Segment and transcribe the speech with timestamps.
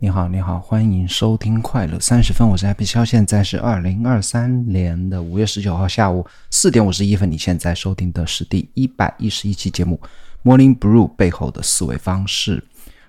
[0.00, 7.28] 你好，你好，欢迎收听快乐三十分，我是 Happy 肖，现在是二零二三年的五月十九号下午四点五十一分。
[7.28, 10.00] 你现在收听的是第一百一十一期节目
[10.48, 12.62] 《Morning Brew》背后的思维方式。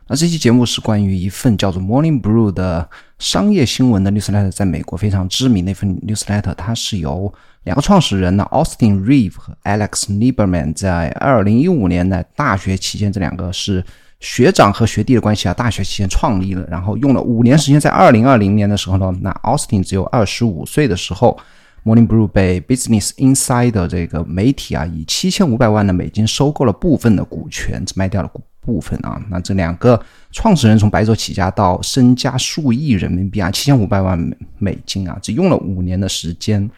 [0.07, 7.31] 那这期节目是关于一份叫做《Morning Brew》的商业新闻的 newsletter，在美国非常知名的一份 newsletter，它是由
[7.65, 13.85] 两个创始人呢，Austin Reeve 和 Alex Lieberman，在二零一五年的大学期间，这两个是。
[14.19, 21.39] 学长和学弟的关系啊，大学期间创立了，然后用了五年时间，在二零二零年的时候呢，那 Austin 只有二十五岁的时候
[21.85, 29.21] ，Morning Brew 被 Business Insider 这个媒体啊，以七千五百万的美金收购了部分的股权，只卖掉了部分啊。
[29.29, 29.97] 那这两个
[30.33, 34.19] 创始人从白手起家到身家数亿人民币啊，七千五百万
[34.57, 36.69] 美金啊，只用了五年的时间。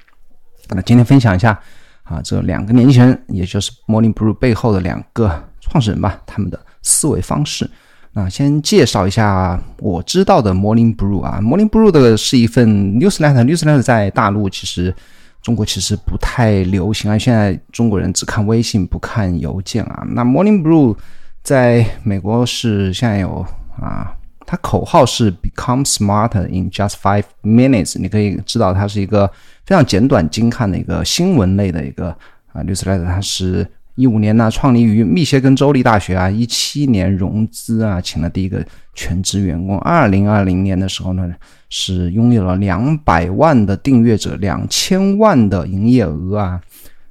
[0.69, 1.59] 那今天分享一下
[2.03, 6.59] 啊，这两个年轻人，也就是 Morning Brew 背后的两个创始人吧，他们的。
[6.81, 7.69] 思维方式，
[8.13, 12.67] 那先介绍一下我知道的 Morning Brew 啊，Morning Brew 的是一份
[12.99, 14.93] newsletter，newsletter 在大陆其实
[15.41, 20.03] 中国其实不太流行啊，现在中国人只看微信不看邮件啊。
[20.09, 20.97] 那 Morning Brew
[21.43, 23.45] 在美国是现在有
[23.79, 24.13] 啊，
[24.45, 29.31] 它口号是 Become Smarter in Just Five Minutes，你可以知道它是一个
[29.65, 32.09] 非常简短精悍的一个新闻类的一个
[32.53, 33.65] 啊 newsletter，它是。
[33.95, 36.29] 一五年呢，创立于密歇根州立大学啊。
[36.29, 39.77] 一七年融资啊，请了第一个全职员工。
[39.79, 41.29] 二零二零年的时候呢，
[41.69, 46.61] 是拥有了两百万的订阅者，两千万的营业额啊，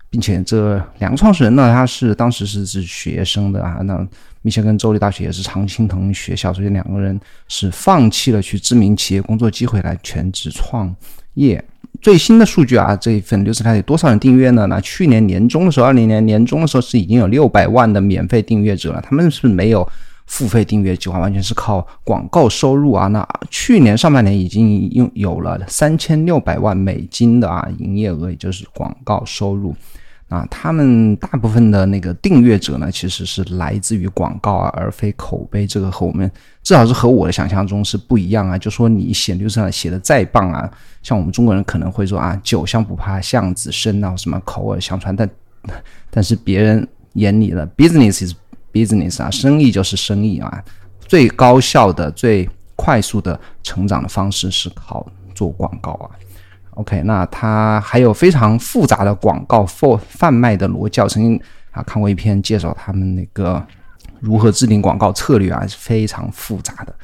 [0.09, 3.81] 并且这两个创始人呢，他是当时是是学生的啊。
[3.85, 4.07] 那
[4.43, 10.95] 密歇根州立大学也是常青藤学校，所以两个人是放弃了去知名企业工作机会来全职创
[11.35, 11.63] 业。
[12.01, 14.67] 最新的数据啊，这一份流水还有多少人订阅呢？
[14.69, 19.01] 那去年年中的时候，二零年年中的时候是已经有六百万的免费订阅者了。
[19.03, 19.87] 他们是没有
[20.25, 23.07] 付费订阅计划，完全是靠广告收入啊。
[23.09, 29.75] 那去年上半年已经拥有了三千六百万美金的啊营业额，也就是广告收入。
[30.31, 35.67] 啊，他们大部分的那个订阅者呢，其实是来自于广告啊，而非口碑。
[35.67, 36.31] 这个和我们
[36.63, 38.57] 至少是和我的想象中是不一样啊。
[38.57, 40.71] 就说你写流上写的再棒啊，
[41.03, 45.15] 像我们中国人可能会说啊，酒香不怕巷子深啊，什么口耳相传。
[45.15, 45.29] 但
[46.11, 48.33] 但是别人眼里的 business is
[48.73, 50.65] business 啊，生意就是生意啊。
[51.01, 55.05] 最高效的、最快速的成长的方式是靠
[55.35, 56.11] 做广告啊。
[56.81, 60.99] OK，那他还有非常复杂的广告贩贩卖的逻辑。
[61.13, 61.39] 曾经
[61.73, 63.63] 啊看过一篇介绍他们那个
[64.19, 66.95] 如何制定广告策略啊，是非常复杂的。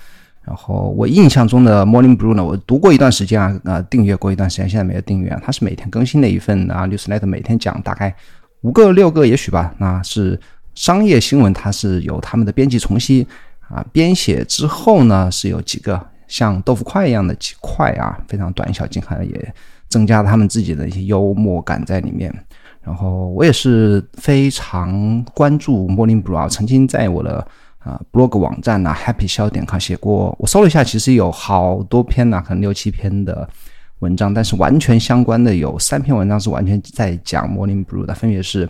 [0.42, 5.38] 然后我印象中的 Morning Brew 呢，我读过一段时间啊，呃，订阅过一段时间，现在没有订阅。
[5.44, 8.14] 它是每天更新的一份啊，newsletter，每天讲大概
[8.62, 9.74] 五个六个也许吧。
[9.76, 10.40] 那是
[10.74, 13.26] 商业新闻，它是由他们的编辑重新
[13.68, 16.00] 啊编写之后呢，是有几个。
[16.28, 19.54] 像豆腐块一样的几块啊，非常短小精悍，也
[19.88, 22.34] 增加了他们自己的一些幽默感在里面。
[22.82, 27.46] 然后我也是非常关注 Morning Brew 啊，曾经在我的
[27.78, 33.48] 啊 blog 网站呐 Happy 笑点 com 写过，我搜了一下，其实有好多篇呐，可能六七篇的
[33.98, 38.68] 文章，但是完全相关的有三篇文章是完全在讲 Morning Brew 的，分别是。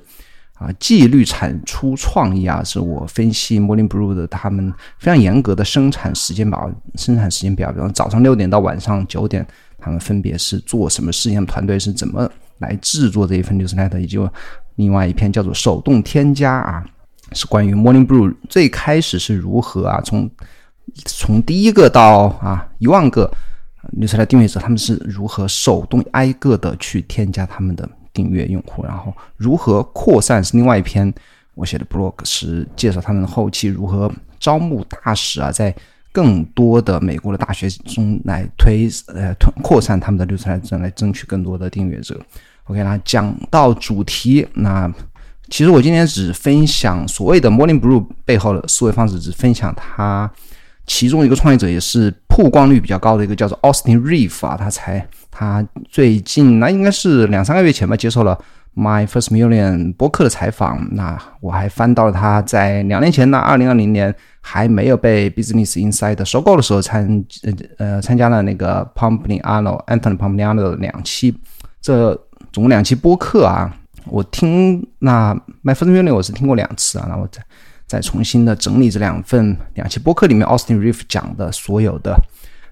[0.59, 9.47] 啊，纪律产出创意啊，是我分析 Morning Brew 的他们非常严格的生产时间表，生产时间表，比方早上六点到晚上九点，
[9.79, 12.27] 他们分别是做什么事情，团队是怎么
[12.59, 14.19] 来制作这一份 newsletter，以及
[14.77, 16.83] 另外一篇叫做手动添加啊，
[17.33, 20.31] 是关于 Morning Brew 最开始是如何啊，从
[21.05, 23.31] 从第一个到啊一万个
[24.01, 27.87] newsletter 订阅者，他们是如何手动挨个的去添加他们的。
[28.17, 31.13] 订阅用户，然后如何扩散是另外一篇
[31.55, 34.11] 我写的 blog，是介绍他们后期如何
[34.41, 35.75] 招募大使啊，在
[36.11, 42.19] 更多的美国的大学中来推呃扩散他们的流程来来争取更多的订阅者。
[42.65, 44.91] OK，那讲到主题，那
[45.51, 50.31] 其实我今天只分享所谓的 Morning Brew 背后的思维方式，只分享他
[50.87, 55.07] 其中一个创业者，也是曝光率比较高的一个叫做 Austin Reeve 啊，他才。
[55.39, 58.39] 他最近那应该是两三个月前吧，接受了
[58.75, 60.89] My First Million 播客的采访。
[60.93, 71.39] 那我还翻到了他在两年前呢，二零二零年还没有被 Business Insider 收购的时候参呃呃参加了那个 Pompliano Anthony Pompliano 的两期，
[71.83, 72.15] 这
[72.51, 73.77] 总共两期播客啊。
[74.07, 77.43] 我听那 My First Million 我是听过两次啊，那我再
[77.87, 82.13] 再重新的整理这两份两期播客里面 Austin Reeve 讲的所有的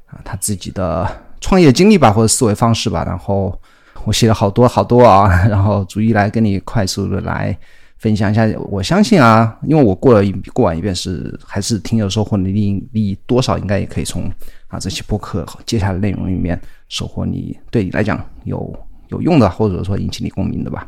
[0.07, 1.07] 啊他自己的。
[1.44, 3.55] 创业经历吧，或者思维方式吧，然后
[4.05, 7.55] 我写了好多好多啊， 然后逐一来跟你快速的来
[7.99, 8.46] 分享一下。
[8.70, 14.23] 我相信啊，因为我过了一过完一遍是还是挺有收获的，你你多少应该也可以从
[14.69, 16.58] 啊这期播客接下来内容里面
[16.88, 18.75] 收获你对你来讲有
[19.08, 20.87] 有用的，或者说引起你共鸣的吧。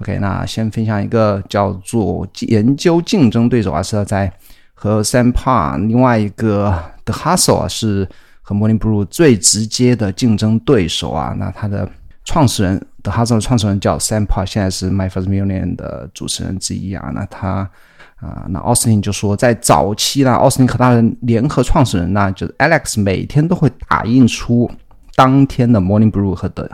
[0.00, 4.32] OK，那先分享一个叫做研究竞争对手啊，是在
[4.74, 6.72] 和 Sam p a 另外一个
[7.04, 8.08] The Hustle 啊是
[8.48, 11.34] 和 Morning Brew 最直接的竞争对手啊。
[11.38, 11.86] 那他的
[12.24, 17.10] 创始人 The Hustle 的创始人叫 Sam Parr，现在是 My First Million 的主持人之一啊。
[17.14, 17.70] 那他
[18.16, 24.70] 啊，那 Austin 就说在早期呢，Austin 和他的联合创始人呢，就是 Alex 每天都会打印出
[25.14, 26.70] 当天的 Morning Brew 和 The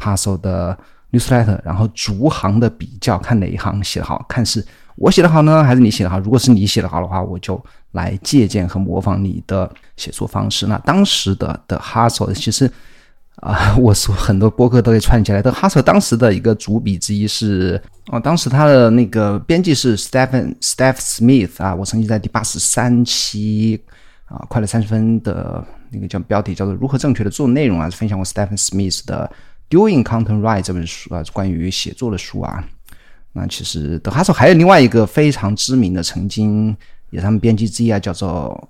[0.00, 0.78] Hustle 的。
[1.10, 4.62] newsletter，然后逐行的比较，看哪一行写的好，看是
[4.98, 6.18] 我写的好呢，还是你写的好？
[6.18, 7.62] 如果是你写的好的话，我就
[7.92, 10.66] 来借鉴和模仿你的写作方式。
[10.66, 12.70] 那当时的的 hustle 其实
[13.36, 15.40] 啊， 我说很多播客都会串起来。
[15.40, 23.80] 的 hustle 当时的一个主笔之一是哦，当时他的那个编辑是 Stephen Steph Smith 啊，我曾经在第八十三期
[24.24, 29.30] 啊快乐三十分的那个叫标题叫做如何正确的做内容啊，分享过 Stephen Smith 的。
[29.70, 32.64] Doing Content Right 这本书啊，关于写作的书啊，
[33.38, 36.76] 那其实德哈索还有另外一个非常知名的，曾经
[37.10, 38.68] 也他们编辑之一啊，叫做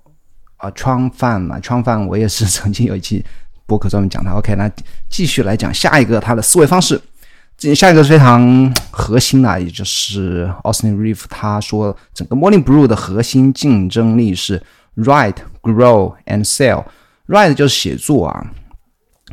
[0.57, 3.25] 啊窗饭嘛，窗饭我也是曾经有一期
[3.65, 4.31] 博客专门讲他。
[4.33, 4.69] OK，那
[5.09, 7.01] 继续来讲下一个他的思维方式，
[7.57, 14.61] 这下一个非常核心的，也就是 Austin Reeve 他说，整个 Morning Brew 的核心竞争力是
[14.95, 16.85] Write, Grow and Sell。
[17.27, 18.45] Write 就是写作啊。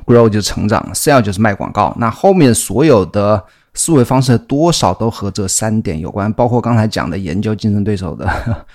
[0.05, 1.93] Grow 就是成长，Sell 就是卖广告。
[1.99, 3.43] 那后面所有的
[3.77, 8.27] 思维方式多少都和这三点有关，包括刚才讲的研究竞争对手的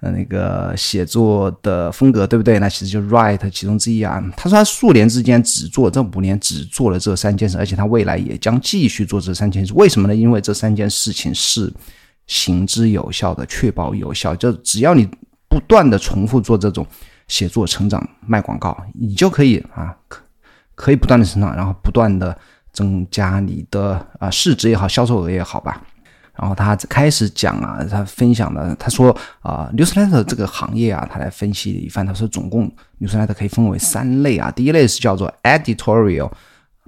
[0.00, 2.58] 呃那个写作的风格，对不对？
[2.58, 4.22] 那其实就 Write 其中之一啊。
[4.36, 9.74] 他说他数年之间只做这五年只做了这三件事，而且他未来也将继续做这三件事。
[9.74, 10.14] 为什么呢？
[10.14, 11.72] 因为这三件事情是
[12.26, 14.36] 行之有效的，确保有效。
[14.36, 15.08] 就只要你
[15.48, 16.86] 不断的重复做这种
[17.26, 19.96] 写作、成长、卖广告，你就可以啊。
[20.76, 22.36] 可以不断的成长，然后不断的
[22.74, 25.80] 增加你的啊市值也好，销售额也好吧。
[26.36, 32.04] 然后他开始讲啊，他分享的，他说啊，newsletter 这个行业啊，他来分析一番。
[32.04, 32.68] 他说，总共
[33.00, 34.50] newsletter 可以分为三类啊。
[34.50, 36.28] 第一类是叫做 editorial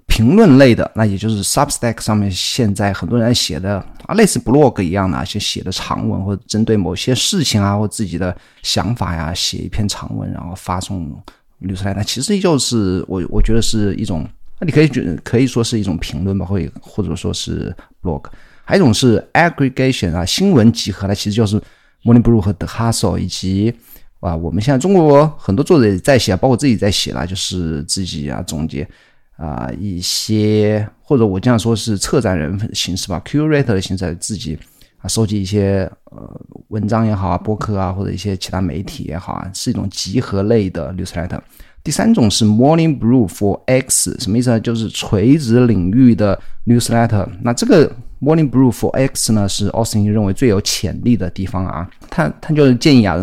[0.09, 11.17] 评论类的，那也就是 Substack 上面现在很多人写的啊，类似 blog 一样的，就写的长文，或者针对某些事情啊，或自己的想法呀，写一篇长文，然后发送。
[11.59, 18.25] Newsletter 其实就是我，我觉得是一种，那你可以觉可以说是一种评论吧，或或者说是 blog，
[18.65, 21.61] 还有一种是 aggregation 啊，新闻集合，它其实就是
[22.05, 23.75] Morning Brew 和 The Hustle 以及
[24.21, 28.89] 啊，我们现在中国很多作者也在写，包括自己在写啦，就是自己啊总结
[29.37, 34.59] 啊一些，或者我这样说是策展人形式吧，curator 的形式，自己
[34.99, 35.07] 啊。
[35.07, 41.41] 收集一些呃文章也好啊，播客啊，或者一些其他媒体也好啊，是一种集合类的 newsletter。
[41.87, 44.59] 第三种是 Morning Brew for X，什么意思呢？
[44.59, 46.37] 就是垂直领域的
[46.67, 47.25] newsletter。
[47.43, 47.89] 那这个
[48.21, 51.89] Morning Brew for X 呢，是 Austin 认为最有潜力的地方啊。
[52.11, 53.17] 他他就是建议啊，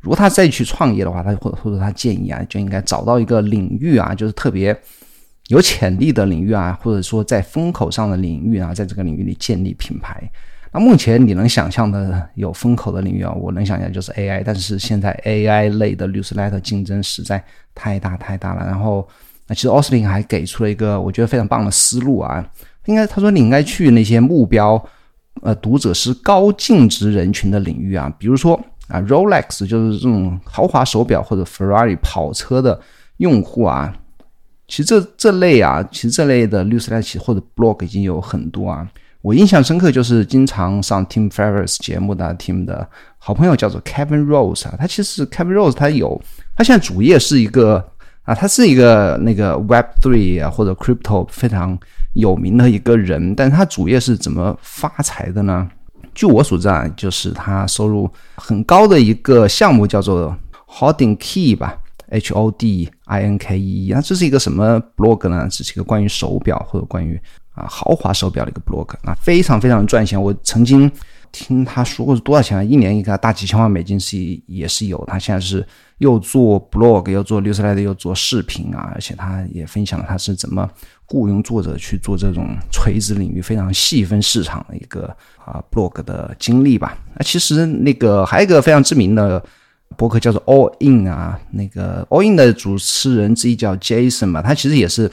[0.00, 4.80] 如果他再去创业的话，他或者或者他建议啊，就应该找到一个领域啊，就是特别
[5.48, 10.22] 有潜力的领域啊，或者说在风口上的领域啊，在这个领域里建立品牌。
[10.74, 17.40] 那目前你能想象的有风口的领域啊，我能想象就是 AI，但是现在 AI 类的 newsletter 竞争实在
[17.76, 18.66] 太大太大了。
[18.66, 19.06] 然后，
[19.46, 22.44] 那其实奥斯汀还给出了一个我觉得非常棒的思路啊，
[22.86, 24.84] 应该他说你应该去那些目标
[25.42, 32.80] 呃读者是高净值人群的领域啊，比如说啊 Rolex 就是这种豪华手表或者 Ferrari 跑车的
[33.18, 33.94] 用户啊，
[34.66, 38.88] 其实这这类啊，其实这类的 newsletter 或者 blog 已经有很多啊。
[39.24, 46.20] 我印象深刻，就是经常上 Tim Ferriss 节目的 Tim 的好朋友叫做 Kevin Rose 啊，他其实 Kevin Rose 他有，
[46.54, 47.82] 他现在主业是一个
[48.24, 51.78] 啊，他是一个那个 Web Three 啊或者 Crypto 非常
[52.12, 55.66] 有名的一个人，但是他主业是怎么发财的呢？
[56.14, 60.36] 据我所知啊，就是他收入很高的一个项目叫做
[60.68, 61.78] Holding Key 吧
[62.10, 65.48] ，H O D I N K E，那这是一个什么 blog 呢？
[65.50, 67.18] 这是一个关于手表或者关于。
[67.54, 70.20] 啊，豪华手表的一个 blog，那非常非常的赚钱。
[70.20, 70.90] 我曾经
[71.30, 75.02] 听他说过是多少钱啊，一年一个大几千万美金是也是有。
[75.06, 75.64] 他现在是
[75.98, 80.68] 又做 blog，又做 newsletter，又做视频啊，而且他也分享了他是怎么
[81.06, 85.06] 雇佣作者去做这种垂直领域非常细分市场的一个
[85.44, 86.98] 啊 blog 的经历吧。
[87.16, 89.40] 那其实那个还有一个非常知名的
[89.96, 95.08] 博客叫做 All In 啊，那个 All In 的主持人之一叫 Jason 嘛，他其实也是。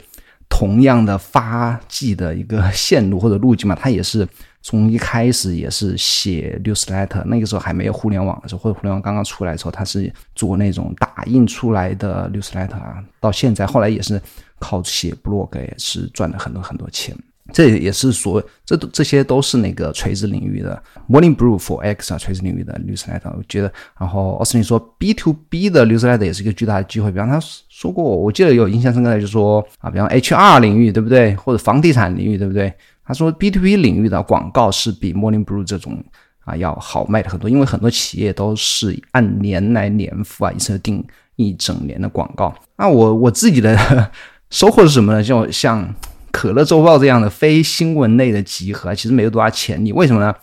[0.51, 4.27] 同样的发迹的一个线路或者路径嘛，他也是
[4.62, 13.03] 从一开始也是写 newsletter，那个时候还没有互联网的时候，或者互联网刚刚出来的时候，他是做那种打印出来的 newsletter 啊。
[13.20, 14.22] 到现在，后来也是
[14.60, 17.15] 靠写 blog 也是赚了很多很多钱。
[17.51, 23.33] 这也是所这都这些都是那个垂直领域的 Morning Brew for X 啊，垂直领域的 newsletter。
[23.36, 27.12] 我觉得，然后奥斯汀说 B to B 的 newsletter 也是一个巨大的机会。
[27.12, 32.74] 比方他说过，我记得有印象深刻的，就是说啊，比方 HR 领域对不对，或者房地产领域对不对？
[33.03, 36.01] 他说 B to B 领域的广告是比 Morning Brew 这种
[36.45, 41.03] 啊要好卖的很多，因为很多企业都是按年来年付啊，一次订
[41.36, 42.55] 一整年的广告。
[42.77, 44.10] 那我我自己的
[44.50, 45.21] 收获是什么呢？
[45.21, 45.93] 就像。
[46.31, 49.91] 可乐周报这样的非新闻类的集合，其实没有多大潜力。
[49.91, 50.33] 为什么呢？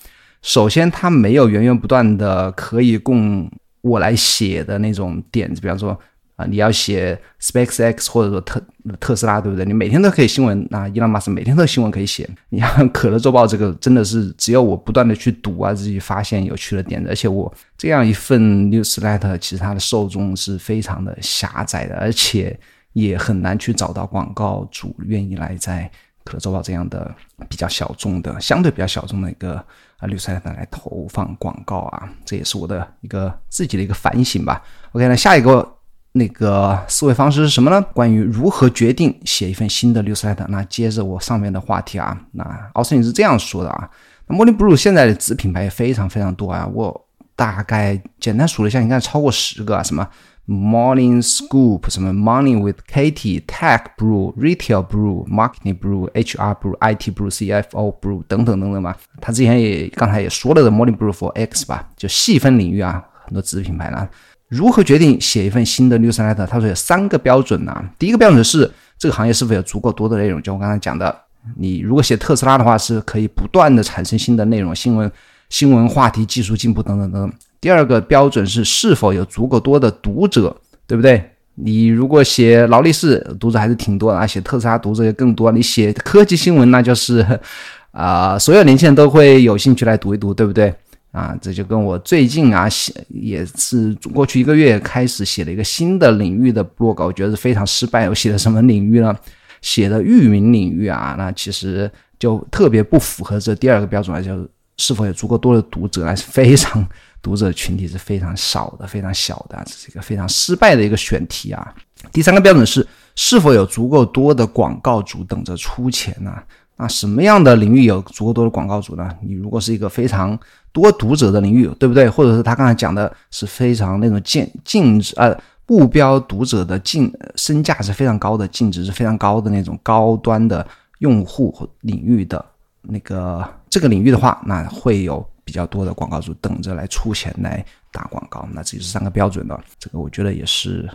[0.42, 5.61] 首先，它没有源源不断的可以供我来写的那种点子。
[5.61, 5.99] 比方说，
[6.37, 8.62] 啊，你要写 SpaceX 或者说特
[9.00, 9.64] 特斯拉，对不对？
[9.64, 12.28] 你每天都可以新闻啊，伊朗马斯每天都有新闻可以写。
[12.50, 17.09] 你像可乐周报这个，真的是只有我不断的去读啊，自己发现有趣的点子。
[17.09, 18.40] 而且我这样一份
[18.71, 22.57] newsletter，其实它的受众是非常的狭窄的，而且。
[23.02, 25.90] 也很难去找到广告主愿意来在
[26.25, 27.14] 可乐周报这样的
[27.49, 29.55] 比较小众的、相对比较小众的一个
[29.99, 34.62] 啊绿色来投放广告啊，这也是我的一个自己的一个反省吧。
[34.93, 35.76] OK，那下一个
[36.12, 37.81] 那个思维方式是什么呢？
[37.95, 40.47] 关于如何决定写一份新的 newsletter。
[40.49, 43.88] 那接着我上面的话题啊，那奥斯汀是这样说的啊，
[44.26, 50.07] 那 Morning Brew 现在的子品牌也非常非常多啊，我大概简单数了一下，应该超过十个啊，什么
[50.49, 58.97] ？Morning Scoop，什么 Morning with Katie，Tech Brew，Retail Brew，Marketing Brew，HR Brew，IT Brew，CFO Brew 等等等等嘛。
[59.21, 64.09] 他之前也刚才也说了的 Morning Brew for X 吧，就细分领域啊，很多子品牌呢。
[64.49, 66.47] 如何决定写一份新的 newsletter？
[66.47, 67.85] 他说有三个标准呢。
[67.99, 71.14] 第一个标准是这个行业是否有足够多的内容，就我刚才讲的，
[71.57, 75.12] 你如果写特斯拉的话，是可以不断的产生新的内容、新闻、
[75.50, 77.38] 新闻话题、技术进步等等等等。
[77.61, 81.23] 第二个标准是是否有足够多的读者，对不对？
[81.55, 85.50] 你如果写劳力士，读者还是挺多的啊；写特斯拉，读者也更多。
[85.50, 87.27] 你写科技新闻，那就是
[87.91, 90.73] 啊，所有年轻人都会有兴趣来读一读，对不对？
[91.11, 98.09] 啊，这就跟我最近啊写也是过去一个月开始写了一个新的领域的 blog，我觉得是非常失败。
[98.09, 99.12] 我写的什么领域呢？
[99.61, 106.85] 写的域名领域啊，那其实就特别不符合这第二个标准，就是是否有足够多的读者，还是非常。
[107.20, 111.75] 读者群体是非常少的，非常小的，这是一个非常失败的一个选题啊。
[112.12, 116.32] 第三个标准是是否有足够多的广告主等着出钱呢？
[116.76, 119.12] 那什么样的领域有足够多的广告主呢？
[119.20, 120.38] 你如果是一个非常
[120.73, 122.08] 多读者的领域，对不对？
[122.08, 130.64] 或者是他刚才讲的是非常那种净净值呃目标读者的净身价是非常高的，净值是非常高的那种高端的
[131.00, 132.42] 用户领域的
[132.82, 135.27] 那个这个领域的话，那会有。
[135.49, 139.59] 比较多的广告主等着来出钱来打广告，那这就是三个标准的。
[139.79, 140.87] 这个我觉得也是，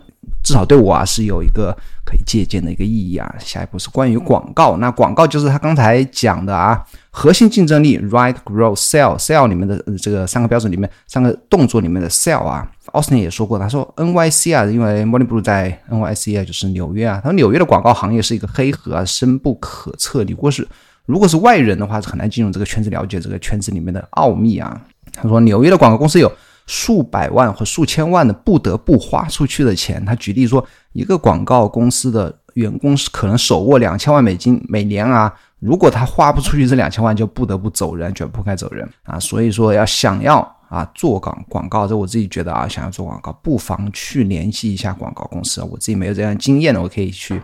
[0.43, 1.75] 至少对我啊是有一个
[2.05, 3.35] 可以借鉴的一个意义啊。
[3.39, 12.71] 下一步是关于广告，那广告就是他刚才讲的啊，核心竞争力，right grow, sell sell 里面的这个三个标准里面三个动作里面的 sell 啊。
[12.91, 20.23] 奥斯汀也说过，他说 NYC 啊，因为 Morning Blue 在 NYC 啊，就是纽约啊，他说纽约的广告行业是一个黑盒啊，深不可测。
[20.25, 20.67] 如果是
[21.05, 24.81] 如果是外人的话，是很难进入这个圈子，了解这个圈子里面的奥秘啊。
[25.11, 26.31] 他说，纽约的广告公司有
[26.65, 30.03] 数百万或数千万的不得不花出去的钱。
[30.05, 39.19] 他举例说，一个广告公司的员工是可能手握两千万美金每年啊，如果他花不出去这两千万，就不得不走人，卷铺盖走人啊。
[39.19, 45.61] 所以说，要想要啊做广广告，这我自己觉得啊，想要做广告，不妨去联系一下广告公司。
[45.61, 47.35] 我自己没有这样经验的，我可以去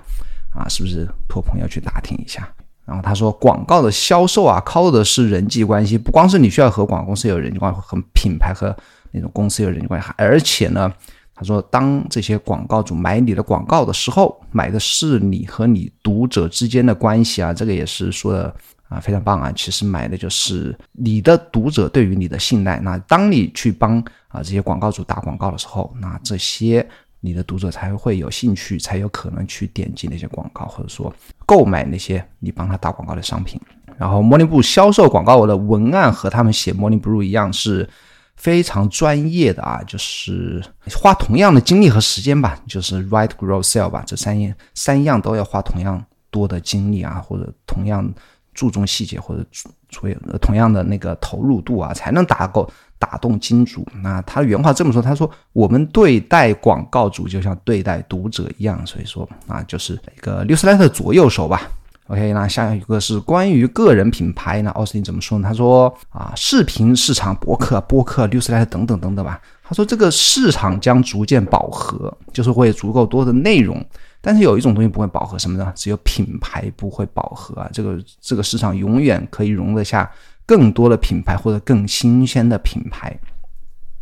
[0.56, 2.48] 啊，是不是托朋友去打听一下？
[2.90, 8.76] 然后他说，广告的销售啊，靠的是人际关系，不光是你需要和广告公司有人际关系，和品牌和
[9.12, 10.92] 那种公司有人际关系，而且呢，
[11.36, 18.52] 他说，当这些广告主买你的广告的时候，买的是你和你读者之间的关系啊，这个也是说的
[18.88, 19.54] 啊，非常棒啊。
[19.56, 22.80] 其实买的就是你的读者对于你的信赖。
[22.80, 26.84] 那当你去帮啊这些广告主打广告的时候，那这些。
[27.22, 31.14] 你的读者才会有兴趣，才有可能去点击那些广告，或者说
[31.46, 33.60] 购买那些你帮他打广告的商品。
[33.98, 37.90] 然后，Morning Brew 销售广告的文案和他们写 Morning Brew 一样，是
[38.38, 40.64] 非常专业的啊，就是
[40.96, 48.10] 花同样的精力和时间吧，就是 Write, Grow, Sell 吧，这三样三样都要花同样多的精力啊，或者同样
[48.54, 49.46] 注重细节，或者
[49.90, 52.70] 所以同样的那个投入度啊，才能打够。
[53.02, 61.62] 打动金主，那他原话这么说，他说：“我们对待广告主就像对待读者一样，所以说啊，就是一个 newsletter 左右手吧。”
[62.08, 65.48] OK，那下一个是关于个人品牌，那奥斯汀怎么说呢？
[65.48, 69.40] 他说啊，视频市场、博客、播客、newsletter 等等等等吧。
[69.64, 73.82] 他说这个市场将逐渐饱和，就是会足够多的内容，
[74.22, 75.72] 但是有一种东西不会饱和，什么呢？
[75.76, 77.70] 只有品牌不会饱和啊。
[77.74, 80.10] 这个这个市场永远可以容得下
[80.46, 83.18] 更多的品牌或者更新鲜的品牌。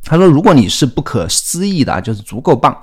[0.04, 2.78] 他说，如果你是不可思议的，就是足够棒。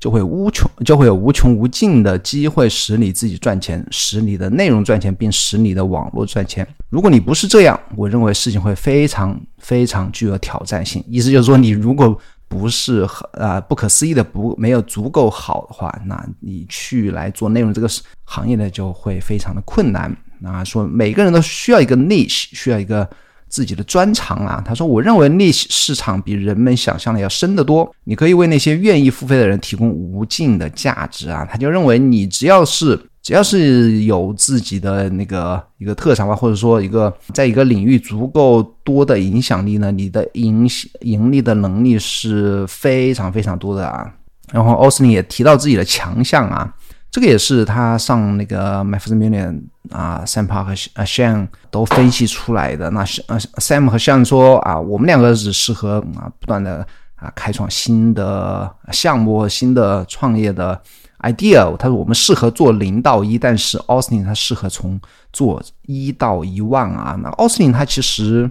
[0.00, 6.64] 就会无穷，就会有无穷无尽的机会使你自己赚钱，使你的内容赚钱，并使你的网络赚钱。
[6.88, 11.04] 如果你不是这样，我认为事情会非常非常具有挑战性。
[11.08, 12.16] 意思就是说，你如果
[12.48, 17.88] 不是很呃不可思议的不没有足够好的话，那你去来做内容这个
[18.24, 20.16] 行业呢，就会非常的困难。
[20.40, 23.08] 那说每个人都需要一个 niche，需要一个。
[23.50, 27.90] 自己的专长啊，他说：“我认为 niche 市场比人们想象的要深得多。
[28.04, 40.66] 你可以为那些愿意付费的人提供无尽的价值啊。”他就认为你只要是只要是有自己的那个一个特长吧，或者说一个在一个领域足够多的影响力呢，你的影
[41.02, 44.10] 盈利的能力是非常非常多的啊。
[44.50, 46.72] 然后奥斯汀也提到自己的强项啊。
[47.10, 52.88] 这个也是他上那个 m a f e r Million 啊 sampa 和呃 Sean 都分析出来的。
[52.88, 56.78] 那呃 Sam 和 Sean 说啊，我们两个只适合啊不断的
[57.16, 60.80] 啊开创新的项目、新的创业的
[61.20, 61.76] idea。
[61.76, 65.00] 他说我们适合做零到一，但是 Austin 他适合从
[65.32, 67.18] 做一到一万啊。
[67.22, 68.50] 那 Austin 他其实，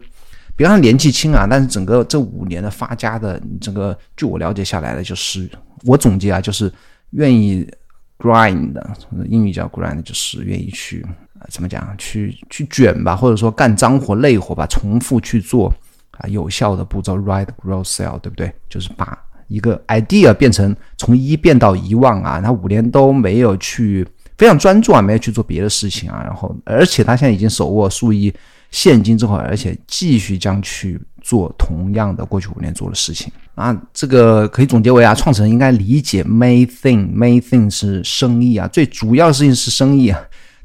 [0.55, 5.49] 比方说年纪轻啊，但是整个这五年的发家的整个，据我了解下来的，就是
[5.83, 6.71] 我总结啊，就是
[7.11, 7.67] 愿意。
[8.19, 8.97] grind 的
[9.29, 11.05] 英语叫 grind，就是愿意去
[11.51, 15.71] 怎么讲，去去卷吧，或者说干脏活累活吧，重复去做
[16.17, 18.51] 啊，有效的步骤，right grow, sell，对不对？
[18.67, 19.15] 就是把
[19.47, 28.33] 一个 idea 变成从一变到一万啊，他五年都没有去非常专注啊，没有去做别的事情啊，然后而且他现在已经手握数亿
[28.71, 30.99] 现金之后，而且继续将去。
[31.19, 40.17] 做同样的过去五年做的事情啊，这个可以总结为啊，创始人应该理解 main thing，main thing 是生意啊，最主要的事情是生意啊。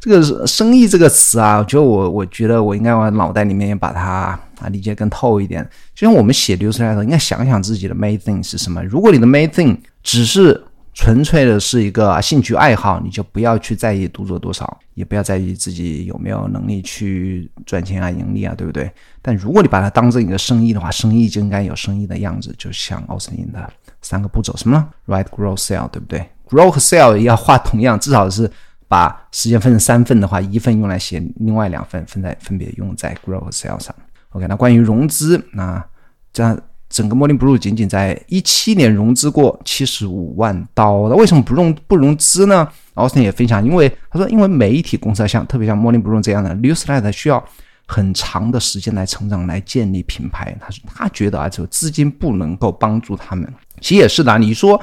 [0.03, 5.65] 这个生意这个词啊，我觉得我我觉得我应该往脑袋里面把它啊理解更透一点。
[5.95, 8.83] 就像我们写流水来的，应该想想自己的 main thing 是什么。
[8.83, 10.61] 如果你的 main thing 只是
[10.93, 18.91] 纯粹的是一个兴趣爱好，你就不要去在意读者多少，也不要在意自己有没有能力去赚钱啊、盈利啊，对不对？
[19.23, 28.51] 但如果你把它当成一个生意的话，生意就应该有生意的样子，就像奥斯汀的三个步骤，什么呢？Write, grow, sell，对不对？Grow 和 sell 要画同样，至少是
[28.93, 33.95] 把时间分成三份的话，一份用来写，另外两份分在分别用在 grow 和 sell 上。
[34.33, 35.83] OK，那关于融资，那
[36.31, 36.61] 这样。
[36.93, 47.43] 整个 Morning Blue 仅仅在一七年融资过七十五万刀，那为什么不融不融资呢？Austin 也分享，因为他说，因为媒体公司像特别像 Morning Blue 这样的 Newsletter 需要
[47.87, 50.55] 很长的时间来成长、来建立品牌。
[50.61, 53.51] 他说他觉得啊，这个资金不能够帮助他们。
[53.81, 54.79] 其实也是的，你说。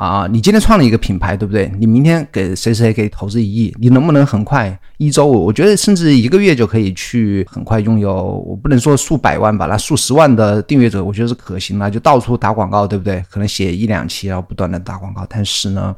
[0.00, 1.70] 啊，你今天创了一个品牌，对不对？
[1.78, 5.26] 你明天给谁谁给投资一亿，你能不能很快一周？
[5.26, 8.10] 我觉得甚至一个月就可以去很快拥有。
[8.46, 11.90] 我不能说数百万吧，那数十万的订阅者，我觉得是可行的。
[11.90, 13.22] 就到处打广告，对不对？
[13.28, 15.26] 可能写一两期，然后不断的打广告。
[15.28, 15.94] 但是呢，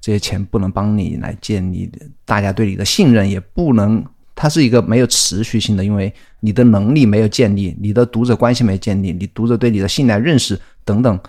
[0.00, 1.92] 这些钱不能帮你来建立
[2.24, 4.02] 大家对你的信任，也不能，
[4.34, 6.10] 它是一个没有持续性的，因为
[6.40, 11.20] 你的能力没有建立，你的读者关系没建立，你读者对你的信赖、认识等等。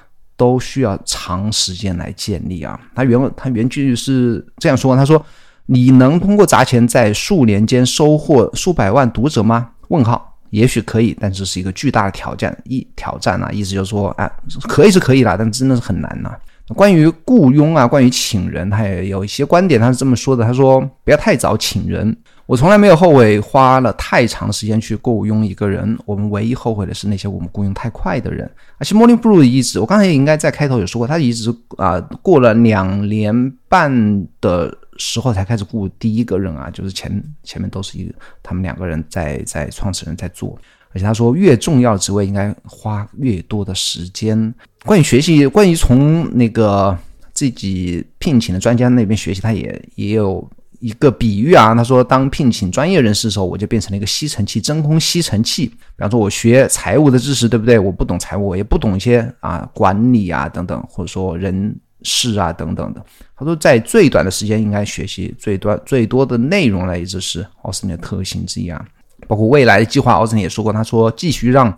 [0.43, 2.77] 都需要长时间来建立啊！
[2.93, 5.25] 他原文他原句是这样说：“他说，
[5.67, 13.49] 你能通过砸钱在数年间收获数百万读者吗？”问号，也许可以，但这是一个巨大的挑战，一挑战啊！
[13.53, 14.29] 意思就是说，啊，
[14.67, 16.35] 可以是可以了，但真的是很难呐。
[16.75, 22.13] 关于雇佣啊，关于请人，他也有一些观点，他是这么说的：“他说，不要太早请人。”
[22.45, 25.97] 我从来没有后悔花了太长时间去雇佣一个人。
[26.05, 28.49] 我们唯一后悔的是那些我们雇佣太快的人。
[28.77, 40.57] 而且 Morning Blue 一直，我刚才也应该在开头有说过，他一直啊过了两年半的时候才开始雇第一个人啊，就是前前面都是一个他们两个人在在创始人在做。
[40.91, 44.53] 而且他说，越重要职位应该花越多的时间。
[44.85, 46.95] 关于学习，关于从那个
[47.33, 50.45] 自己聘请的专家那边学习，他也也有。
[50.83, 55.65] 一个比喻啊，他说，当聘请专业人士的时候，我就变成了一个吸尘器，真空吸尘器。
[55.67, 57.79] 比方说，我学财务的知识，对不对？
[57.79, 63.01] 我不懂财务，我也不懂一些啊管理啊等等，或者说人事啊等等的。
[63.37, 68.85] 他说，在最短的时间应该学习最短最多的内容呢，一直是奥斯汀的特性之一啊。
[69.25, 71.73] 包括未来的计划，奥斯汀也说过，他说继续让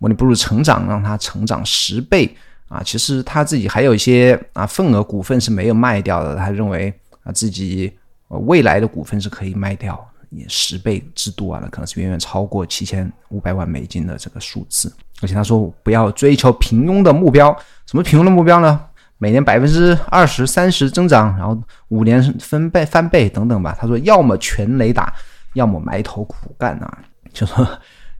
[0.00, 2.30] 模拟步入成长，让他成长十倍
[2.68, 2.82] 啊。
[2.84, 6.92] 其实他自己还有一些啊份额股份是没有卖掉的，他认为
[7.22, 7.90] 啊自己。
[8.30, 10.08] 呃，未来的股份是可以卖掉，
[10.46, 14.92] 十倍之多啊，那可能是远远超过七千五百万美金的这个数字。
[15.20, 17.50] 而且他说不要追求平庸的目标，
[17.86, 18.80] 什么平庸的目标呢？
[19.18, 23.76] 每年百分之二十三十增长，然后五年分倍翻倍等等吧。
[23.78, 25.12] 他说要么全雷打，
[25.54, 26.98] 要么埋头苦干啊，
[27.32, 27.68] 就说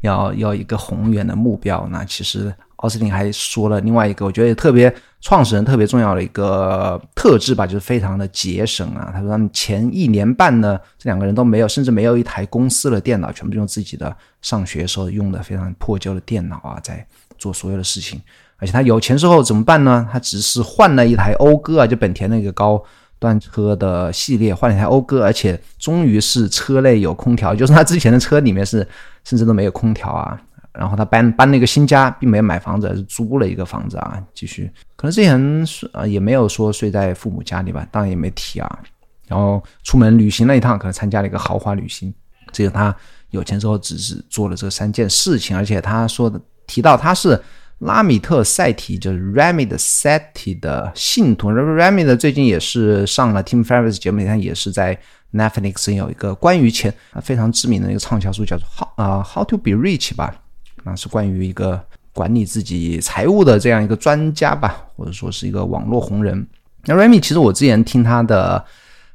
[0.00, 1.86] 要要一个宏远的目标。
[1.90, 2.52] 那其实。
[2.80, 9.10] 奥斯汀还说了另外一个，我觉得特别创始人特别重要的一个特质吧，就是非常的节省啊。
[9.12, 17.06] 他说他们前一年半呢，这两个人都没有，甚至没有一台公司的电脑，全部用自己的上学时候用的非常破旧的电脑啊，在
[17.38, 18.20] 做所有的事情。
[18.56, 20.08] 而且他有钱之后怎么办呢？
[20.10, 22.82] 他只是换了一台讴歌啊，就本田那个高
[23.18, 28.86] 端车的系列，换了一台讴歌，而且终于是车内有空调，就是他之前的车里面是
[29.24, 30.40] 甚至都没有空调啊。
[30.72, 34.22] 然后他搬搬了一个新家，并没有买房子，是租了一个房子啊。
[34.32, 38.78] 继续，可能之前是啊，也没有说睡在父母家里吧，当然也没提啊。
[39.26, 42.12] 然后出门旅行了一趟，可能参加了一个豪华旅行。
[42.52, 42.94] 这个他
[43.30, 47.40] 有钱之后，只是做了这三件事情，而且他说的提到他是
[47.78, 51.50] 拉米特赛提，就是 Rami 的 Seti 的信徒。
[51.50, 54.98] Rami 的最近也是上了 Tim Ferriss 节目，他也是在
[55.32, 60.34] Netflix 有一个关于钱非常知名的一个畅销书，叫做 How 啊 How to Be Rich 吧。
[60.84, 61.80] 那是关于一个
[62.12, 66.46] 管理自己财务的这样一个专家吧，或者说是一个网络红人。
[66.84, 68.64] 那 Remy 其实我之前听他的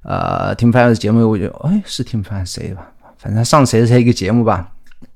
[0.03, 4.71] 呃 Tim Ferriss 节目，我觉得哎是 Tim Ferriss 谁吧，反正上谁谁一个节目吧。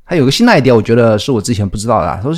[0.06, 2.20] 他有个新的 idea，我觉得是我之前不知道的。
[2.22, 2.34] 他说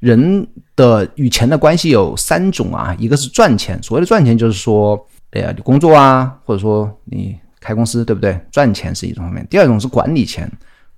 [0.00, 8.38] 人的与钱的关系有三种啊，一个是赚钱，所谓的赚钱就是说，哎呀你工作啊，或者说你开公司对不对？
[8.50, 9.46] 赚钱是一种方面。
[9.48, 10.50] 第二种是管理钱。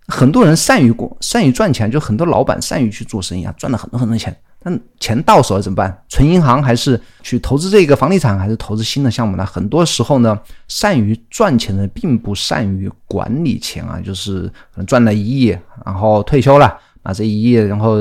[0.09, 4.35] 很多人善于过善于赚钱，就很多老板善于去做生意啊，赚了很多很多钱。
[4.61, 6.03] 但钱到手了怎么办？
[6.09, 9.47] 存银行还是去投资这个房地产，还是投资新的项目呢？
[9.47, 14.42] 很多时候呢，善于赚钱的并不善于管理钱啊，就是
[14.75, 17.99] 可能赚了一亿，然后退休了，把这一亿然后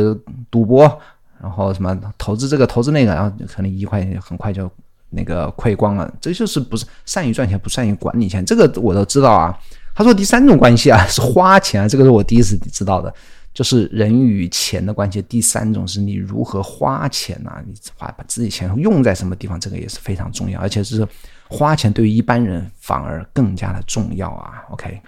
[0.50, 1.00] 赌博，
[1.40, 4.68] 然后什么投资这个投资那个，然后可能一块钱很快就
[5.12, 6.12] 那个亏光了。
[6.20, 8.44] 这就是不是善于赚钱，不善于管理钱。
[8.44, 9.56] 这个我都知道啊。
[9.98, 13.12] 他说第三种关系啊 是花钱啊，这个是我第一次知道的，
[13.52, 15.24] 就是人与钱的关系。
[15.24, 21.06] 第三种是你如何花钱啊，你花把自己钱用在什么地方，这个也是非常重要，而且是
[21.48, 24.62] 花钱对于一般人反而更加的重要啊。
[24.70, 25.02] OK，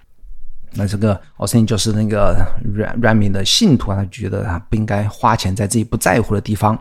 [0.74, 2.36] 那这个奥斯汀就是那个
[3.00, 6.74] Rami 的信徒啊，他觉得他不应该花钱在自己不在乎的地方。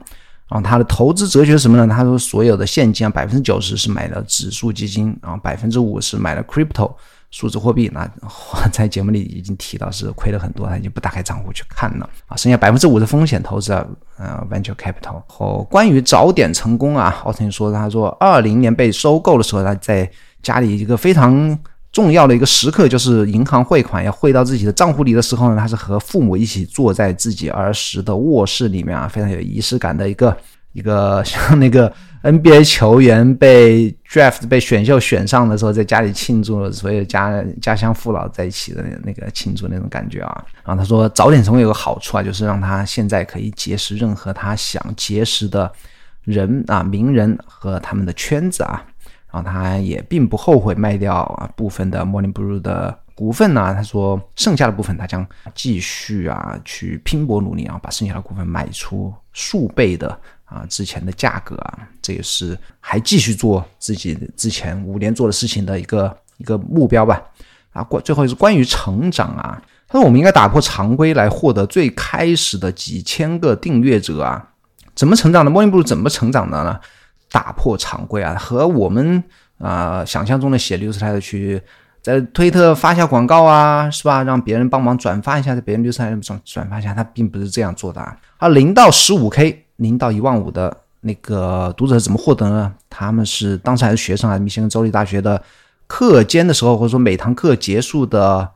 [0.48, 1.94] 然后他的投资哲学是什么呢？
[1.94, 6.94] 他说所有的现金啊，百分之九十是买了指数基金，然后百分之五是买了 Crypto。
[7.30, 8.28] 数字货币，那我
[8.72, 12.36] 在节目里已经提到是亏了很多，他已经不打开账户去看了啊。
[12.36, 13.86] 剩下百分之五的风险投资啊，
[14.16, 15.22] 呃，venture capital。
[15.26, 20.10] 和关于早点成功啊，奥森说，他说二零年被收购的时候，他在
[20.42, 21.58] 家里一个非常
[21.92, 30.34] 重要的一个时刻，就是银行汇款要汇到自己的账户里的时候呢，他是和父母一起坐在自己儿时的卧室里面啊，非常有仪式感的一个
[30.72, 31.92] 一个 像那个。
[32.30, 40.44] NBA 球员被 draft 被选秀选上的时候，在家里庆祝了，所有家家乡父老在一起的那个庆祝那种感觉啊。
[40.62, 45.72] 然后他说，早点成功有个好处啊，就是让他现在可以结识任何他想结识的
[46.24, 48.84] 人啊，名人和他们的圈子啊。
[49.32, 53.72] 然后他也并不后悔卖掉啊部分的 Morning Brew 的股份啊。
[53.72, 60.18] 他说，剩下的部分他将继续啊去拼搏努力啊，把剩下的股份卖出数倍的。
[60.48, 67.22] 啊，之前的价格啊，这也是还继续做自己之前五年做的事情的一个一个目标吧。
[67.72, 74.42] 啊，关最后是关于成长啊，他说我们应该打破常规来获得最开始的几千个订阅者啊。
[74.94, 75.50] 怎么成长的？
[75.50, 76.80] 莫林布鲁怎么成长的呢？
[77.30, 79.22] 打破常规啊，和我们
[79.58, 81.60] 啊想象中的写六十台的去
[82.02, 84.24] 在推特发下广告啊，是吧？
[84.24, 88.16] 让别人帮忙转发一下，在别人六十台上转发一下，他并不是这样做的啊。
[88.38, 89.66] 啊，零到十五 K。
[89.78, 92.74] 零到一万五的那个读者怎么获得呢？
[92.90, 95.40] 他们是当时还是学生啊，密歇根州立大学的
[95.86, 98.48] 课间的时候，或者说每堂课结束的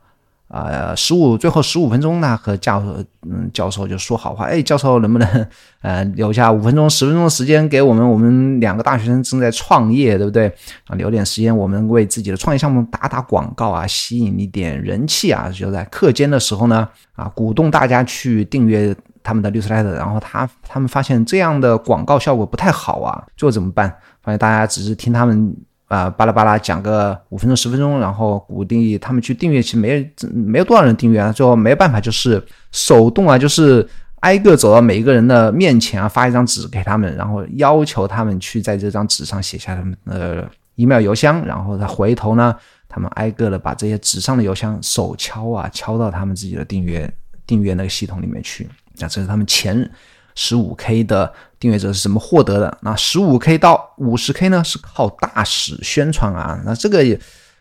[0.49, 2.83] 啊十五最后十五分钟呢，和教
[3.21, 5.47] 嗯教授就说好话，哎，教授能不能
[5.81, 8.07] 呃留下五分钟十分钟的时间给我们？
[8.07, 10.47] 我们两个大学生正在创业，对不对？
[10.87, 18.93] 啊，留点时间，我们为自己的创业项目打打广告啊，吸引一点人气啊，就在课间的时候呢，啊，鼓动大家去订阅。
[19.23, 23.89] 他们的 newsletter，然后他他们发现这样的广告效果不太好啊，最后怎么办？
[24.21, 25.55] 发现大家只是听他们
[25.87, 31.31] 啊巴拉巴拉讲个五分钟十分钟，然后鼓励他们去订阅，其实没没有多少人订阅啊。
[31.31, 33.87] 最后没有办法，就是手动啊，就是
[34.19, 42.55] 挨个走到每一个人的面前啊，发一张纸给他们，然后要求他们去在这张纸上写下他们的 email 邮箱，然后他回头呢。
[42.95, 47.11] 他们挨个的把这些纸上的邮箱手敲啊敲到他们自己的订阅
[47.47, 48.69] 订阅那个系统里面去。
[48.97, 49.89] 那这是他们前
[50.35, 52.77] 十五 K 的订阅者是怎么获得的？
[52.81, 54.63] 那十五 K 到五十 K 呢？
[54.63, 56.59] 是靠大使宣传啊。
[56.65, 57.19] 那这个也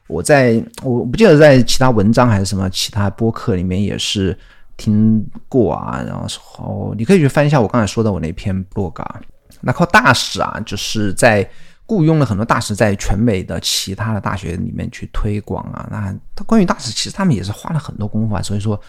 [0.09, 4.38] 我在我不记得在其他文章还是什么其他播客里面也是
[4.77, 6.03] 听过啊。
[6.07, 9.21] 然后你可以去翻一下我刚才说的我那篇 blog 啊。
[9.61, 11.49] 那靠大使啊，就是在
[11.87, 15.87] 雇佣了很多大使在全美的其他的大学里面去推广啊。
[15.90, 18.40] 那他关于大使，其实他们也是花了很多功夫啊。
[18.40, 18.81] 所以说。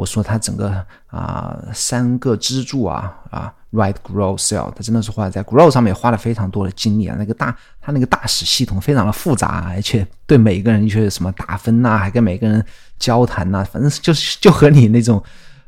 [0.00, 7.16] 我说他整个啊三个支柱啊啊，right grow Sell，他真的是花在 Grow 上面花了非常多的精力啊。
[7.18, 12.64] 那个大他那个大使系统非常的复杂，而且对每一个人去什么打分呐，还跟每个人
[12.98, 15.22] 交谈呐，反正就是就和你那种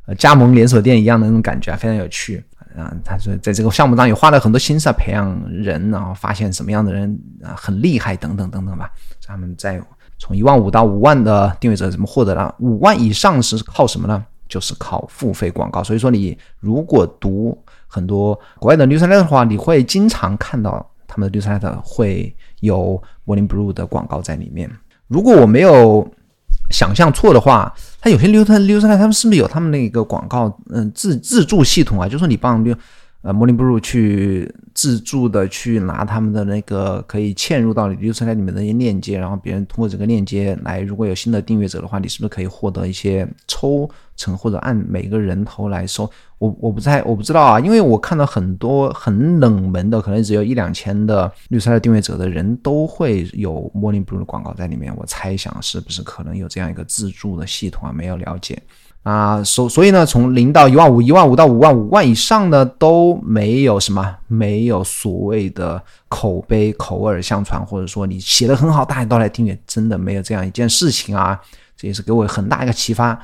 [0.06, 2.42] 呃加盟连锁店一样的那种感觉啊，非常有趣
[2.74, 2.90] 啊。
[3.04, 8.90] 他说在这个项目上也花了很多心思啊培养人，然后发现什么样的人啊很厉害等等等等吧。
[9.26, 9.78] 他们在。
[10.22, 12.54] 从一万五到五万的订阅者怎么获得的？
[12.60, 14.24] 五万以上是靠什么呢？
[14.48, 15.82] 就是靠付费广告。
[15.82, 17.58] 所以说，你如果读
[17.88, 24.70] 很多国外的 newsletter 的话，你会经常看到他们的 newsletter 会有 Morning Brew 的广告在里面。
[25.08, 26.08] 如果我没有
[26.70, 30.56] 想象错的话，它有些 newsletter 他们是不是有他们那个广告？
[30.70, 32.64] 嗯，自自助系统啊，就说你帮
[33.22, 46.10] 呃，Morning Brew 去自助的去拿他们的那个可以嵌入到你 newsletter 里面的一些链接，然后别人通过这个链接来，如果有新的订阅者的话，你是不是可以获得一些抽成或者按每个人头来收？
[46.38, 54.92] 我我不太我不知道啊，因为我看到很多很冷门的，可能只有一两千的 newsletter 订阅者的人都会有 Morning Brew 的广告在里面。
[54.96, 57.92] 我猜想是不是可能有这样一个自助的系统啊？
[57.92, 58.60] 没有了解。
[59.02, 71.40] 啊，所所以呢，从零到一万五，一万五到五万，五万以上的都没有什么，没有所谓的口碑、口耳相传，或者说你写的很好，大家都来订阅，真的没有这样一件事情啊！
[71.76, 73.18] 这也是给我很大一个启发，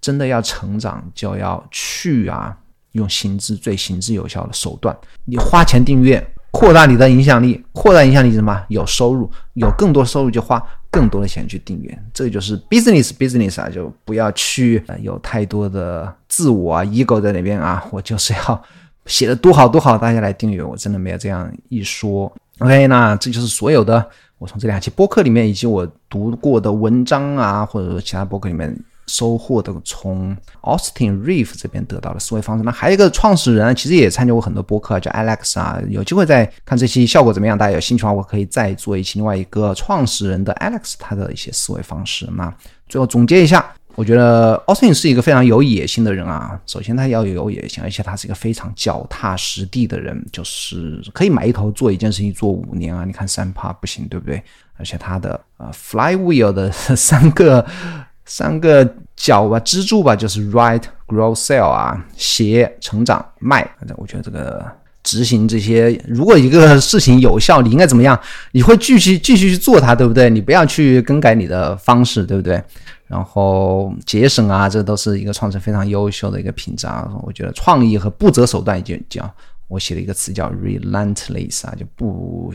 [0.00, 2.56] 真的要成长，就要去啊，
[2.92, 6.24] 用行之最行之有效的手段，你花钱订阅。
[6.54, 8.62] 扩大你的影响力，扩大影响力什么？
[8.68, 18.62] 有收入，有更多收入就花更多的钱去订阅，这就是 business business 啊，就不要去有太多的自我啊 ego 在那边啊，我就是要
[19.06, 22.32] 写的多好多好，大家来订阅我，真的没有这样一说。
[22.60, 24.06] OK，那这就是所有的
[24.38, 28.72] 我从这两期播客里面以及我读过的文章啊，或者说其他播客里面。
[29.06, 35.80] 收获的从 Austin Reeve 这边得到的思维方式，那还有一个创始人，其实也参加过很多播客，叫 Alex 啊。
[35.88, 37.56] 有机会再看这期效果怎么样？
[37.56, 42.26] 大家有兴趣的话，我可以再做一期另外一个创始人的 Alex 他的一些思维方式。
[42.34, 42.52] 那
[42.88, 46.58] 最后总结一下，我觉得 Austin 是一个非常有野心的人啊。
[46.66, 53.04] 首先他要有野心，而且他是一个非常脚踏实地的人，就是可以埋头做一件事情做五年啊。
[53.04, 54.42] 你看三趴不行，对不对？
[54.78, 57.64] 而且他的呃 Flywheel 的三个。
[58.26, 63.62] 三个角吧，支柱吧，就是 write, grow, sell 啊，写、成长、卖。
[63.78, 64.64] 反正我觉得这个
[65.02, 68.18] 执行这些，如果一个事情有效，你应该怎么样？
[68.52, 70.30] 你会继续继续去做它，对不对？
[70.30, 72.62] 你不要去更改你的方式，对不对？
[73.06, 77.06] 然后节省啊，这都是一个创始人非常优秀的一个品质啊。
[77.22, 79.30] 我觉得创意和不择手段，就叫
[79.68, 82.50] 我写了一个词叫 relentless 啊，就不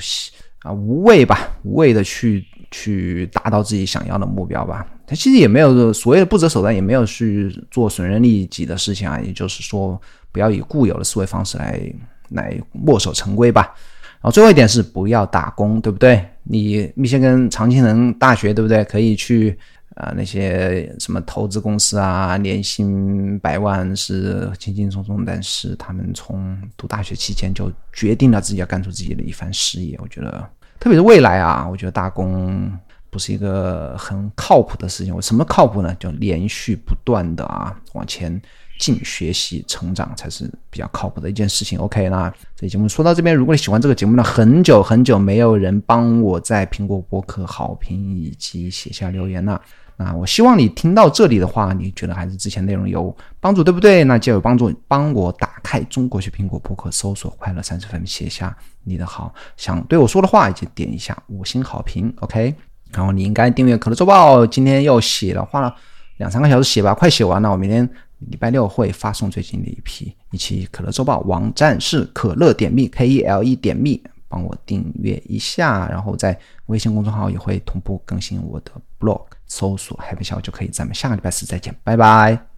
[0.64, 4.86] 啊无畏吧，无畏的去去达到自己想要的目标吧。
[5.08, 9.20] 他其实也没有所谓的不择手段，也没有去做损人利己的事情啊。
[9.20, 10.00] 也就是说，
[10.32, 11.82] 不要以固有的思维方式来
[12.30, 13.74] 来墨守成规吧。
[14.22, 16.24] 然后最后一点是不要打工，对不对？
[16.44, 18.84] 你密歇根长青藤大学，对不对？
[18.84, 19.58] 可以去
[19.96, 29.98] 啊那些什么投资公司啊，年薪百万是轻轻松松，但是他们从读大学期间就决定了自己要干出自己的一番事业。
[30.02, 30.48] 我觉得，
[30.80, 32.72] 特别是未来啊，我觉得打工。
[33.12, 35.16] 不是一个很靠谱的事情。
[35.16, 35.92] 我什么靠谱呢？
[36.00, 38.40] 就连续不断的啊往前
[38.80, 41.80] 进，学习成长才是比较靠谱的一件事情。
[41.80, 49.60] OK，那这节目说到这边，如果你喜欢这个节目呢，很久很久没有人帮我在苹果博客好评以及写下留言了。
[50.02, 54.02] 那我希望你听到这里的话，你觉得还是之前内容有帮助，对不对？
[54.06, 62.14] 那就有帮助，帮我打开中国学苹果播客，搜索“快乐三十分”，写下你的好想对我说的话，以及点一下五星好评。
[62.22, 62.56] OK。
[62.92, 65.76] 然后你应该订阅可乐周报，今天又写了，花了
[66.18, 67.52] 两三个小时写吧，快写完了。
[67.52, 67.88] 我明天
[68.20, 74.00] 礼拜六会发送最近的一批一期可乐周报，网站是可乐点 me k e l e 点 me，
[74.30, 75.90] 帮我订阅一下。
[75.90, 80.70] 然后在微信公众号也会同步更新我的 blog，搜索 Happy 小就可以。
[80.70, 82.49] 咱们下个礼拜四再见，拜拜。